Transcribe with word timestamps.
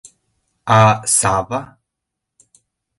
А 0.77 0.79
Сава? 1.15 1.61